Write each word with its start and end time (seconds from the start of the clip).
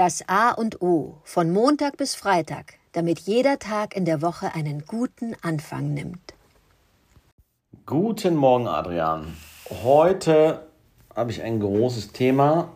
Das 0.00 0.26
A 0.28 0.52
und 0.52 0.80
O 0.80 1.18
von 1.24 1.50
Montag 1.50 1.98
bis 1.98 2.14
Freitag, 2.14 2.76
damit 2.92 3.18
jeder 3.18 3.58
Tag 3.58 3.94
in 3.94 4.06
der 4.06 4.22
Woche 4.22 4.54
einen 4.54 4.86
guten 4.86 5.36
Anfang 5.42 5.92
nimmt. 5.92 6.32
Guten 7.84 8.34
Morgen, 8.34 8.66
Adrian. 8.66 9.36
Heute 9.84 10.62
habe 11.14 11.32
ich 11.32 11.42
ein 11.42 11.60
großes 11.60 12.12
Thema, 12.12 12.70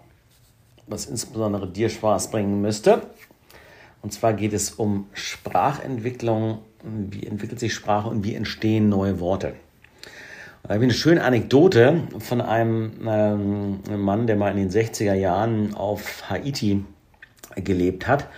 was 0.87 1.07
insbesondere 1.07 1.67
dir 1.67 1.89
Spaß 1.89 2.31
bringen 2.31 2.61
müsste. 2.61 3.01
Und 4.03 4.13
zwar 4.13 4.35
geht 4.35 4.53
es 4.53 4.73
um 4.73 5.09
Sprachentwicklung. 5.15 6.59
Wie 6.83 7.27
entwickelt 7.27 7.59
sich 7.59 7.73
Sprache 7.73 8.11
und 8.11 8.23
wie 8.25 8.35
entstehen 8.35 8.91
neue 8.91 9.19
Worte? 9.19 9.55
Da 10.63 10.75
habe 10.75 10.85
ich 10.85 10.91
eine 10.91 10.93
schöne 10.93 11.25
Anekdote 11.25 12.03
von 12.19 12.43
einem 12.43 12.93
ähm, 13.07 13.81
Mann, 14.05 14.27
der 14.27 14.37
mal 14.37 14.51
in 14.51 14.69
den 14.69 14.71
60er 14.71 15.15
Jahren 15.15 15.73
auf 15.75 16.29
Haiti 16.29 16.85
gelebt 17.57 18.07
hat. 18.07 18.29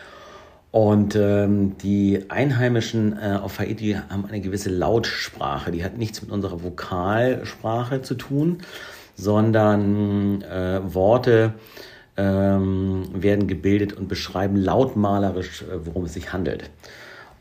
Und 0.70 1.16
ähm, 1.16 1.78
die 1.78 2.24
Einheimischen 2.28 3.16
äh, 3.18 3.38
auf 3.42 3.58
Haiti 3.58 3.96
haben 4.10 4.26
eine 4.26 4.40
gewisse 4.40 4.68
Lautsprache. 4.68 5.70
Die 5.70 5.82
hat 5.82 5.96
nichts 5.96 6.20
mit 6.20 6.30
unserer 6.30 6.62
Vokalsprache 6.62 8.02
zu 8.02 8.14
tun, 8.14 8.58
sondern 9.14 10.42
äh, 10.42 10.80
Worte 10.84 11.54
ähm, 12.18 13.08
werden 13.14 13.46
gebildet 13.46 13.94
und 13.94 14.08
beschreiben 14.08 14.56
lautmalerisch, 14.56 15.62
äh, 15.62 15.86
worum 15.86 16.04
es 16.04 16.14
sich 16.14 16.32
handelt. 16.32 16.68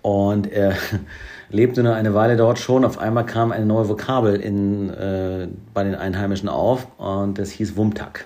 Und 0.02 0.52
er 0.52 0.74
lebte 1.50 1.84
nur 1.84 1.96
eine 1.96 2.14
Weile 2.14 2.38
dort 2.38 2.60
schon. 2.60 2.86
Auf 2.86 3.00
einmal 3.00 3.26
kam 3.26 3.52
eine 3.52 3.66
neue 3.66 3.90
Vokabel 3.90 4.36
in, 4.36 4.90
äh, 4.92 5.48
bei 5.74 5.84
den 5.84 5.96
Einheimischen 5.96 6.48
auf 6.48 6.88
und 6.98 7.38
das 7.38 7.52
hieß 7.52 7.76
Wumtak. 7.76 8.26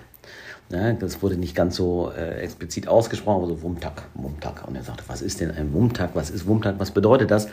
Ja, 0.70 0.92
das 0.92 1.20
wurde 1.20 1.36
nicht 1.36 1.56
ganz 1.56 1.74
so 1.74 2.12
äh, 2.16 2.42
explizit 2.42 2.86
ausgesprochen, 2.86 3.38
aber 3.38 3.48
so 3.48 3.62
Wumtak, 3.62 4.04
Wumtak. 4.14 4.68
Und 4.68 4.76
er 4.76 4.84
sagte, 4.84 5.02
was 5.08 5.20
ist 5.20 5.40
denn 5.40 5.50
ein 5.50 5.72
Wumtak? 5.72 6.10
Was 6.14 6.30
ist 6.30 6.46
Wumtak? 6.46 6.76
Was 6.78 6.92
bedeutet 6.92 7.32
das? 7.32 7.48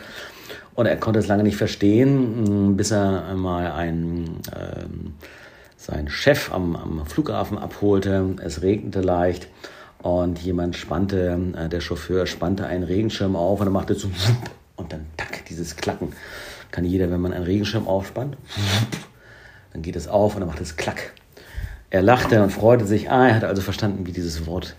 Und 0.76 0.86
er 0.86 0.96
konnte 0.96 1.18
es 1.18 1.26
lange 1.26 1.42
nicht 1.42 1.56
verstehen, 1.56 2.76
bis 2.76 2.92
er 2.92 3.26
einmal 3.26 3.72
einen, 3.72 4.40
äh, 4.52 4.84
seinen 5.76 6.08
Chef 6.08 6.52
am, 6.52 6.76
am 6.76 7.06
Flughafen 7.06 7.58
abholte. 7.58 8.36
Es 8.44 8.62
regnete 8.62 9.00
leicht 9.00 9.48
und 10.00 10.38
jemand 10.38 10.76
spannte, 10.76 11.36
äh, 11.56 11.68
der 11.68 11.80
Chauffeur 11.80 12.26
spannte 12.26 12.66
einen 12.66 12.84
Regenschirm 12.84 13.34
auf 13.34 13.60
und 13.60 13.66
er 13.66 13.72
machte 13.72 13.94
so 13.96 14.08
und 14.76 14.92
dann 14.92 15.06
tack, 15.16 15.44
dieses 15.46 15.76
Klacken. 15.76 16.12
Kann 16.70 16.84
jeder, 16.84 17.10
wenn 17.10 17.20
man 17.20 17.32
einen 17.32 17.44
Regenschirm 17.44 17.88
aufspannt, 17.88 18.36
dann 19.72 19.82
geht 19.82 19.96
es 19.96 20.06
auf 20.06 20.34
und 20.34 20.40
dann 20.40 20.48
macht 20.48 20.60
es 20.60 20.76
Klack. 20.76 21.14
Er 21.90 22.02
lachte 22.02 22.42
und 22.42 22.50
freute 22.50 22.86
sich. 22.86 23.10
Ah, 23.10 23.28
er 23.28 23.36
hat 23.36 23.44
also 23.44 23.62
verstanden, 23.62 24.06
wie 24.06 24.12
dieses 24.12 24.46
Wort 24.46 24.76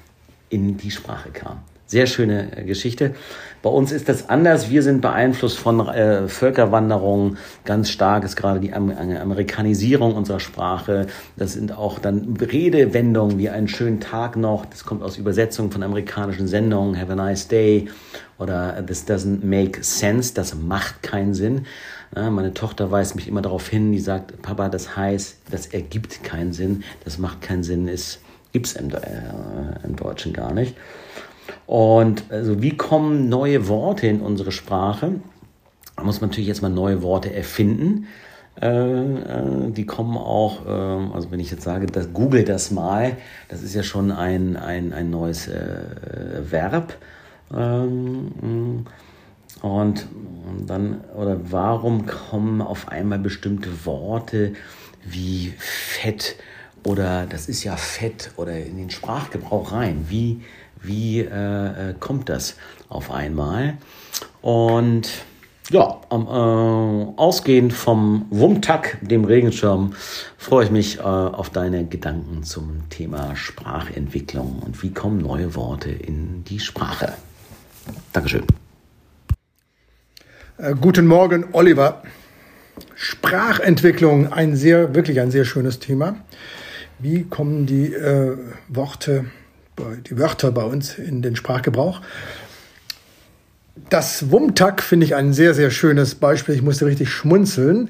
in 0.49 0.77
die 0.77 0.91
Sprache 0.91 1.31
kam. 1.31 1.61
Sehr 1.89 2.05
schöne 2.05 2.55
äh, 2.55 2.65
Geschichte. 2.65 3.15
Bei 3.63 3.71
uns 3.71 3.91
ist 3.91 4.07
das 4.07 4.29
anders. 4.29 4.69
Wir 4.69 4.83
sind 4.83 5.01
beeinflusst 5.01 5.57
von 5.57 5.79
äh, 5.87 6.27
Völkerwanderung. 6.27 7.37
Ganz 7.65 7.89
stark 7.89 8.23
ist 8.23 8.35
gerade 8.35 8.59
die 8.59 8.73
Am 8.73 8.91
Amerikanisierung 8.91 10.13
unserer 10.13 10.39
Sprache. 10.39 11.07
Das 11.35 11.53
sind 11.53 11.75
auch 11.75 11.97
dann 11.97 12.37
Redewendungen 12.39 13.39
wie 13.39 13.49
einen 13.49 13.67
schönen 13.67 13.99
Tag 13.99 14.35
noch. 14.35 14.67
Das 14.67 14.85
kommt 14.85 15.01
aus 15.01 15.17
Übersetzungen 15.17 15.71
von 15.71 15.81
amerikanischen 15.81 16.47
Sendungen. 16.47 16.95
Have 16.95 17.11
a 17.11 17.15
nice 17.15 17.47
day. 17.47 17.87
Oder 18.37 18.85
this 18.85 19.07
doesn't 19.07 19.43
make 19.43 19.83
sense. 19.83 20.35
Das 20.35 20.53
macht 20.53 21.01
keinen 21.01 21.33
Sinn. 21.33 21.65
Ja, 22.15 22.29
meine 22.29 22.53
Tochter 22.53 22.91
weist 22.91 23.15
mich 23.15 23.27
immer 23.27 23.41
darauf 23.41 23.67
hin. 23.67 23.91
Die 23.93 23.99
sagt, 23.99 24.43
Papa, 24.43 24.69
das 24.69 24.95
heißt, 24.95 25.37
das 25.49 25.65
ergibt 25.65 26.23
keinen 26.23 26.53
Sinn. 26.53 26.83
Das 27.03 27.17
macht 27.17 27.41
keinen 27.41 27.63
Sinn. 27.63 27.87
Es 27.87 28.19
gibt's 28.51 28.73
im, 28.73 28.91
äh, 28.91 28.97
im 29.83 29.95
Deutschen 29.95 30.33
gar 30.33 30.53
nicht. 30.53 30.75
Und 31.65 32.23
also 32.29 32.61
wie 32.61 32.75
kommen 32.75 33.29
neue 33.29 33.67
Worte 33.67 34.07
in 34.07 34.21
unsere 34.21 34.51
Sprache? 34.51 35.13
Da 35.95 36.03
muss 36.03 36.21
man 36.21 36.29
natürlich 36.29 36.47
jetzt 36.47 36.61
mal 36.61 36.69
neue 36.69 37.01
Worte 37.01 37.33
erfinden. 37.33 38.07
Äh, 38.61 38.67
äh, 38.67 39.71
die 39.71 39.85
kommen 39.85 40.17
auch, 40.17 40.65
äh, 40.65 41.13
also 41.13 41.31
wenn 41.31 41.39
ich 41.39 41.51
jetzt 41.51 41.63
sage, 41.63 41.85
das, 41.85 42.11
google 42.13 42.43
das 42.43 42.71
mal, 42.71 43.15
das 43.47 43.63
ist 43.63 43.73
ja 43.73 43.83
schon 43.83 44.11
ein, 44.11 44.57
ein, 44.57 44.91
ein 44.91 45.09
neues 45.09 45.47
äh, 45.47 45.81
Verb. 46.41 46.93
Ähm, 47.55 48.85
und 49.61 50.07
dann, 50.65 51.01
oder 51.15 51.39
warum 51.51 52.05
kommen 52.05 52.61
auf 52.61 52.89
einmal 52.89 53.19
bestimmte 53.19 53.85
Worte 53.85 54.53
wie 55.05 55.53
fett 55.57 56.35
oder 56.83 57.25
das 57.25 57.47
ist 57.47 57.63
ja 57.63 57.75
fett 57.75 58.31
oder 58.37 58.57
in 58.57 58.77
den 58.77 58.89
Sprachgebrauch 58.89 59.71
rein? 59.71 60.05
Wie, 60.09 60.41
wie 60.81 61.19
äh, 61.19 61.89
äh, 61.89 61.93
kommt 61.99 62.29
das 62.29 62.55
auf 62.89 63.11
einmal? 63.11 63.77
Und 64.41 65.09
ja, 65.69 66.01
äh, 66.09 66.15
ausgehend 66.15 67.73
vom 67.73 68.25
Wumtak, 68.31 68.97
dem 69.01 69.23
Regenschirm, 69.23 69.93
freue 70.37 70.65
ich 70.65 70.71
mich 70.71 70.97
äh, 70.97 71.01
auf 71.01 71.51
deine 71.51 71.85
Gedanken 71.85 72.43
zum 72.43 72.89
Thema 72.89 73.35
Sprachentwicklung 73.35 74.63
und 74.65 74.81
wie 74.81 74.91
kommen 74.91 75.19
neue 75.19 75.55
Worte 75.55 75.91
in 75.91 76.43
die 76.43 76.59
Sprache. 76.59 77.13
Dankeschön. 78.13 78.43
Äh, 80.57 80.73
guten 80.79 81.05
Morgen, 81.05 81.45
Oliver. 81.51 82.01
Sprachentwicklung, 82.95 84.33
ein 84.33 84.55
sehr, 84.55 84.95
wirklich 84.95 85.19
ein 85.19 85.31
sehr 85.31 85.45
schönes 85.45 85.79
Thema. 85.79 86.15
Wie 86.99 87.23
kommen 87.23 87.65
die 87.65 87.93
äh, 87.93 88.37
Worte 88.67 89.25
die 90.09 90.17
Wörter 90.17 90.51
bei 90.51 90.63
uns 90.63 90.97
in 90.97 91.21
den 91.21 91.35
Sprachgebrauch. 91.35 92.01
Das 93.89 94.29
Wumtak 94.29 94.83
finde 94.83 95.05
ich 95.05 95.15
ein 95.15 95.31
sehr, 95.31 95.53
sehr 95.53 95.71
schönes 95.71 96.15
Beispiel. 96.15 96.53
Ich 96.53 96.61
musste 96.61 96.85
richtig 96.85 97.09
schmunzeln. 97.09 97.89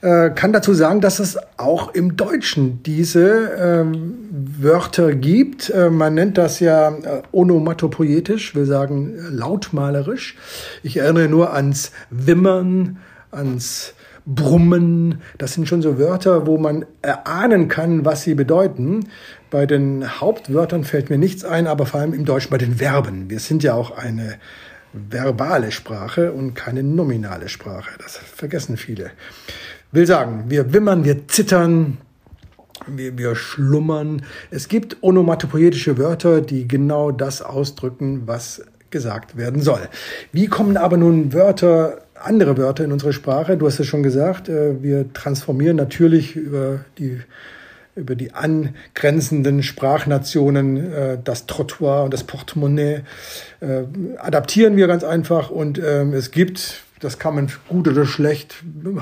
Äh, 0.00 0.30
kann 0.30 0.52
dazu 0.52 0.74
sagen, 0.74 1.00
dass 1.00 1.20
es 1.20 1.38
auch 1.56 1.94
im 1.94 2.16
Deutschen 2.16 2.82
diese 2.82 3.52
ähm, 3.56 4.28
Wörter 4.58 5.14
gibt. 5.14 5.70
Äh, 5.70 5.90
man 5.90 6.14
nennt 6.14 6.38
das 6.38 6.58
ja 6.58 6.88
äh, 6.88 7.22
onomatopoietisch, 7.30 8.56
will 8.56 8.66
sagen 8.66 9.14
äh, 9.14 9.28
lautmalerisch. 9.30 10.36
Ich 10.82 10.96
erinnere 10.96 11.28
nur 11.28 11.54
ans 11.54 11.92
Wimmern, 12.10 12.98
ans 13.30 13.94
Brummen. 14.28 15.22
Das 15.38 15.54
sind 15.54 15.66
schon 15.68 15.80
so 15.80 15.98
Wörter, 15.98 16.46
wo 16.46 16.58
man 16.58 16.84
erahnen 17.00 17.68
kann, 17.68 18.04
was 18.04 18.22
sie 18.22 18.34
bedeuten. 18.34 19.08
Bei 19.50 19.64
den 19.64 20.20
Hauptwörtern 20.20 20.84
fällt 20.84 21.08
mir 21.08 21.16
nichts 21.16 21.44
ein, 21.44 21.66
aber 21.66 21.86
vor 21.86 22.00
allem 22.00 22.12
im 22.12 22.26
Deutschen 22.26 22.50
bei 22.50 22.58
den 22.58 22.76
Verben. 22.76 23.30
Wir 23.30 23.40
sind 23.40 23.62
ja 23.62 23.72
auch 23.72 23.96
eine 23.96 24.34
verbale 24.92 25.72
Sprache 25.72 26.32
und 26.32 26.54
keine 26.54 26.82
nominale 26.82 27.48
Sprache. 27.48 27.90
Das 28.02 28.18
vergessen 28.18 28.76
viele. 28.76 29.10
Will 29.92 30.06
sagen, 30.06 30.44
wir 30.48 30.74
wimmern, 30.74 31.04
wir 31.04 31.26
zittern, 31.28 31.96
wir, 32.86 33.16
wir 33.16 33.34
schlummern. 33.34 34.22
Es 34.50 34.68
gibt 34.68 34.98
onomatopoetische 35.02 35.96
Wörter, 35.96 36.42
die 36.42 36.68
genau 36.68 37.12
das 37.12 37.40
ausdrücken, 37.40 38.22
was 38.26 38.62
gesagt 38.90 39.36
werden 39.36 39.62
soll. 39.62 39.88
Wie 40.32 40.46
kommen 40.46 40.76
aber 40.76 40.98
nun 40.98 41.32
Wörter 41.32 42.02
andere 42.20 42.56
Wörter 42.56 42.84
in 42.84 42.92
unsere 42.92 43.12
Sprache. 43.12 43.56
Du 43.56 43.66
hast 43.66 43.80
es 43.80 43.86
schon 43.86 44.02
gesagt, 44.02 44.48
äh, 44.48 44.82
wir 44.82 45.12
transformieren 45.12 45.76
natürlich 45.76 46.36
über 46.36 46.80
die, 46.98 47.20
über 47.96 48.14
die 48.14 48.32
angrenzenden 48.34 49.62
Sprachnationen 49.62 50.92
äh, 50.92 51.18
das 51.22 51.46
Trottoir 51.46 52.04
und 52.04 52.14
das 52.14 52.24
Portemonnaie. 52.24 53.02
Äh, 53.60 53.82
adaptieren 54.18 54.76
wir 54.76 54.86
ganz 54.86 55.04
einfach 55.04 55.50
und 55.50 55.78
ähm, 55.78 56.12
es 56.14 56.30
gibt 56.30 56.84
das 57.00 57.20
kann 57.20 57.36
man 57.36 57.48
gut 57.68 57.86
oder 57.86 58.04
schlecht 58.06 58.56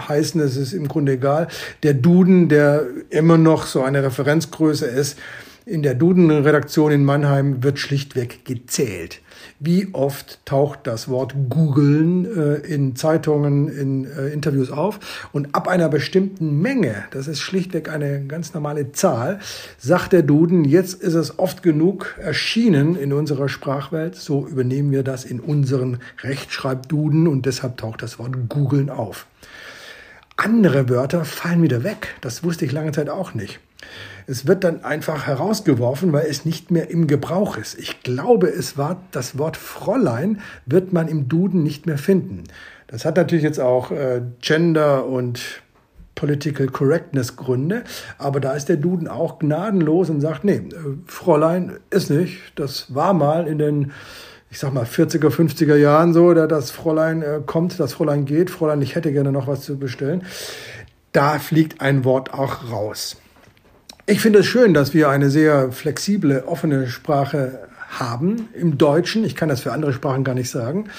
heißen, 0.09 0.39
es 0.43 0.59
ist 0.59 0.75
im 0.75 0.87
Grunde 0.87 1.13
egal. 1.13 1.49
Der 1.83 1.95
Duden, 1.95 2.51
der 2.51 2.85
immer 3.09 3.39
noch 3.39 3.67
so 3.67 3.83
eine 3.83 4.03
Referenzgröße 4.03 4.85
ist, 4.85 5.19
in 5.69 5.83
der 5.83 5.97
Duden-Redaktion 5.97 6.93
in 6.93 7.05
Mannheim 7.05 7.65
wird 7.65 7.81
schlichtweg 7.81 8.45
gezählt. 8.45 9.21
Wie 9.59 9.89
oft 9.95 10.39
taucht 10.47 10.81
das 10.85 11.09
Wort 11.09 11.35
googeln 11.51 12.25
äh, 12.25 12.55
in 12.59 12.95
Zeitungen, 12.95 13.69
in 13.69 14.05
äh, 14.05 14.29
Interviews 14.29 14.71
auf? 14.71 15.29
Und 15.33 15.57
ab 15.57 15.67
einer 15.67 15.89
bestimmten 15.89 16.61
Menge, 16.63 17.07
das 17.11 17.27
ist 17.27 17.41
schlichtweg 17.41 17.89
eine 17.89 18.25
ganz 18.27 18.55
normale 18.55 18.93
Zahl, 18.93 19.41
sagt 19.77 20.13
der 20.13 20.23
Duden, 20.23 20.65
jetzt 20.65 21.03
ist 21.03 21.15
es 21.15 21.37
oft 21.41 21.65
genug 21.65 22.15
erschienen 22.21 22.95
in 22.95 23.13
unserer 23.13 23.49
Sprachwelt, 23.49 24.15
so 24.15 24.47
übernehmen 24.47 24.93
wir 24.93 25.03
das 25.03 25.25
in 25.25 25.41
unseren 25.41 25.99
Rechtschreibduden 26.23 27.27
und 27.27 27.45
deshalb 27.45 27.77
taucht 27.77 28.03
das 28.03 28.21
Wort 28.21 28.49
googeln 28.49 28.89
auf. 28.89 29.27
Andere 30.37 30.89
Wörter 30.89 31.25
fallen 31.25 31.63
wieder 31.63 31.83
weg. 31.83 32.15
Das 32.21 32.45
wusste 32.45 32.65
ich 32.65 32.71
lange 32.71 32.93
Zeit 32.93 33.09
auch 33.09 33.35
nicht. 33.35 33.59
Es 34.27 34.47
wird 34.47 34.65
dann 34.65 34.83
einfach 34.85 35.27
herausgeworfen, 35.27 36.13
weil 36.13 36.27
es 36.27 36.45
nicht 36.45 36.71
mehr 36.71 36.91
im 36.91 37.07
Gebrauch 37.07 37.57
ist. 37.57 37.79
Ich 37.79 38.03
glaube, 38.03 38.49
es 38.49 38.77
war 38.77 39.03
das 39.13 39.39
Wort 39.39 39.57
Fräulein 39.57 40.41
wird 40.65 40.93
man 40.93 41.09
im 41.09 41.29
Duden 41.29 41.63
nicht 41.63 41.87
mehr 41.87 41.99
finden. 41.99 42.45
Das 42.89 43.05
hat 43.05 43.17
natürlich 43.17 43.45
jetzt 43.45 43.61
auch 43.61 43.91
äh, 43.91 44.23
Gender 44.41 45.07
und 45.07 45.63
Political 46.15 46.69
Correctness 46.69 47.37
Gründe. 47.37 47.85
Aber 48.19 48.41
da 48.41 48.55
ist 48.55 48.69
der 48.69 48.77
Duden 48.77 49.07
auch 49.07 49.39
gnadenlos 49.39 50.11
und 50.11 50.21
sagt, 50.21 50.45
nee, 50.45 50.63
Fräulein 51.07 51.79
ist 51.91 52.11
nicht. 52.11 52.39
Das 52.57 52.95
war 52.95 53.13
mal 53.13 53.47
in 53.47 53.59
den 53.59 53.93
ich 54.49 54.61
sag 54.61 54.73
mal, 54.73 54.85
40er, 54.85 55.29
50er 55.29 55.77
Jahren 55.77 56.15
so, 56.15 56.33
da 56.33 56.47
das 56.47 56.71
Fräulein 56.71 57.21
äh, 57.21 57.41
kommt, 57.45 57.79
das 57.81 57.95
Fräulein 57.95 58.25
geht, 58.25 58.49
Fräulein, 58.49 58.81
ich 58.81 58.95
hätte 58.95 59.13
gerne 59.13 59.33
noch 59.33 59.49
was 59.49 59.63
zu 59.63 59.77
bestellen. 59.77 60.25
Da 61.13 61.39
fliegt 61.39 61.81
ein 61.81 62.05
Wort 62.05 62.33
auch 62.33 62.71
raus. 62.71 63.17
Ich 64.09 64.21
finde 64.21 64.39
es 64.39 64.47
schön, 64.47 64.73
dass 64.73 64.95
wir 64.95 65.09
eine 65.09 65.31
sehr 65.31 65.73
flexible, 65.73 66.45
offene 66.47 66.87
Sprache 66.87 67.59
haben 67.89 68.49
im 68.55 68.79
Deutschen. 68.79 69.25
Ich 69.25 69.35
kann 69.35 69.49
das 69.49 69.63
für 69.63 69.73
andere 69.73 69.93
Sprachen 69.93 70.23
gar 70.23 70.37
nicht 70.37 70.49
sagen. 70.49 70.91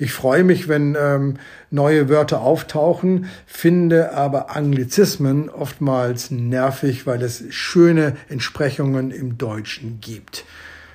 Ich 0.00 0.12
freue 0.12 0.42
mich, 0.42 0.66
wenn 0.66 0.96
ähm, 1.00 1.34
neue 1.70 2.08
Wörter 2.08 2.40
auftauchen, 2.40 3.26
finde 3.46 4.12
aber 4.12 4.56
Anglizismen 4.56 5.50
oftmals 5.50 6.32
nervig, 6.32 7.06
weil 7.06 7.22
es 7.22 7.44
schöne 7.50 8.16
Entsprechungen 8.28 9.12
im 9.12 9.38
Deutschen 9.38 10.00
gibt. 10.00 10.44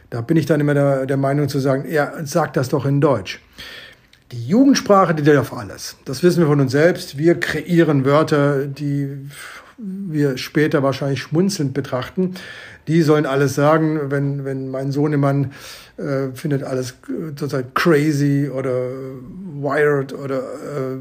Da 0.09 0.19
bin 0.19 0.36
ich 0.36 0.45
dann 0.45 0.59
immer 0.59 0.74
der, 0.74 1.06
der 1.06 1.18
Meinung 1.18 1.48
zu 1.48 1.59
sagen, 1.59 1.89
ja, 1.89 2.12
sag 2.25 2.51
das 2.51 2.68
doch 2.68 2.86
in 2.86 3.00
Deutsch. 3.00 3.39
Die 4.33 4.48
Jugendsprache, 4.48 5.16
die 5.16 5.24
darf 5.24 5.54
alles. 5.54 5.95
Das 6.04 6.24
wissen 6.24 6.42
wir 6.42 6.48
von 6.48 6.59
uns 6.59 6.74
selbst. 6.74 7.18
Wir 7.18 7.39
kreieren 7.39 8.04
Wörter, 8.04 8.66
die 8.66 9.30
wir 9.77 10.37
später 10.37 10.83
wahrscheinlich 10.83 11.21
schmunzelnd 11.21 11.73
betrachten. 11.73 12.35
Die 12.87 13.01
sollen 13.01 13.25
alles 13.25 13.55
sagen, 13.55 14.11
wenn, 14.11 14.45
wenn 14.45 14.69
mein 14.69 14.91
Sohnemann 14.91 15.51
äh, 15.97 16.31
findet 16.33 16.63
alles 16.63 16.95
sozusagen 17.07 17.73
crazy 17.73 18.49
oder 18.53 18.89
wired 19.55 20.13
oder 20.13 20.39
äh, 20.39 20.97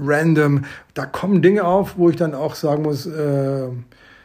random. 0.00 0.64
Da 0.94 1.06
kommen 1.06 1.42
Dinge 1.42 1.64
auf, 1.64 1.96
wo 1.96 2.10
ich 2.10 2.16
dann 2.16 2.34
auch 2.34 2.54
sagen 2.54 2.82
muss, 2.82 3.06
äh, 3.06 3.68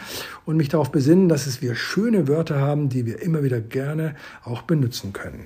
und 0.47 0.57
mich 0.57 0.69
darauf 0.69 0.91
besinnen, 0.91 1.29
dass 1.29 1.45
es 1.45 1.61
wir 1.61 1.75
schöne 1.75 2.27
Wörter 2.27 2.59
haben, 2.59 2.89
die 2.89 3.05
wir 3.05 3.21
immer 3.21 3.43
wieder 3.43 3.61
gerne 3.61 4.15
auch 4.43 4.63
benutzen 4.63 5.13
können. 5.13 5.45